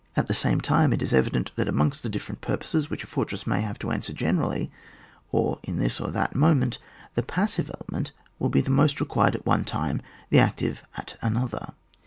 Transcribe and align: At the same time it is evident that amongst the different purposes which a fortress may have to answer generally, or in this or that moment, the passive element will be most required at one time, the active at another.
At 0.15 0.25
the 0.25 0.33
same 0.33 0.59
time 0.61 0.93
it 0.93 1.01
is 1.03 1.13
evident 1.13 1.51
that 1.57 1.67
amongst 1.67 2.01
the 2.01 2.09
different 2.09 2.41
purposes 2.41 2.89
which 2.89 3.03
a 3.03 3.05
fortress 3.05 3.45
may 3.45 3.61
have 3.61 3.77
to 3.77 3.91
answer 3.91 4.13
generally, 4.13 4.71
or 5.31 5.59
in 5.61 5.77
this 5.77 6.01
or 6.01 6.09
that 6.09 6.33
moment, 6.33 6.79
the 7.13 7.21
passive 7.21 7.69
element 7.69 8.11
will 8.39 8.49
be 8.49 8.63
most 8.63 8.99
required 8.99 9.35
at 9.35 9.45
one 9.45 9.63
time, 9.63 10.01
the 10.31 10.39
active 10.39 10.81
at 10.97 11.17
another. 11.21 11.73